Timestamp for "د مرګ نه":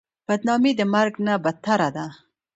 0.79-1.33